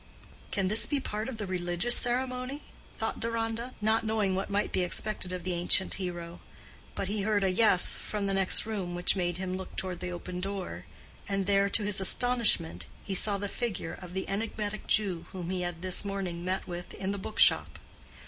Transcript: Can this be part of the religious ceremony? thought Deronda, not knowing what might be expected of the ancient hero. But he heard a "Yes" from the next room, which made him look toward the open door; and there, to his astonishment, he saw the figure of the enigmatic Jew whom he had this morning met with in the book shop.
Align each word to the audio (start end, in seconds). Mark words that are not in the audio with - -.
Can 0.49 0.67
this 0.67 0.87
be 0.87 0.99
part 0.99 1.29
of 1.29 1.37
the 1.37 1.45
religious 1.45 1.95
ceremony? 1.95 2.63
thought 2.97 3.19
Deronda, 3.19 3.75
not 3.81 4.03
knowing 4.03 4.33
what 4.33 4.49
might 4.49 4.71
be 4.71 4.81
expected 4.81 5.31
of 5.31 5.43
the 5.43 5.53
ancient 5.53 5.93
hero. 5.93 6.39
But 6.95 7.07
he 7.07 7.21
heard 7.21 7.43
a 7.43 7.51
"Yes" 7.51 7.99
from 7.99 8.25
the 8.25 8.33
next 8.33 8.65
room, 8.65 8.95
which 8.95 9.15
made 9.15 9.37
him 9.37 9.55
look 9.55 9.75
toward 9.75 9.99
the 9.99 10.11
open 10.11 10.41
door; 10.41 10.85
and 11.29 11.45
there, 11.45 11.69
to 11.69 11.83
his 11.83 12.01
astonishment, 12.01 12.87
he 13.05 13.13
saw 13.13 13.37
the 13.37 13.47
figure 13.47 13.93
of 13.93 14.15
the 14.15 14.27
enigmatic 14.27 14.87
Jew 14.87 15.27
whom 15.33 15.51
he 15.51 15.61
had 15.61 15.83
this 15.83 16.03
morning 16.03 16.43
met 16.43 16.67
with 16.67 16.95
in 16.95 17.11
the 17.11 17.19
book 17.19 17.37
shop. 17.37 17.77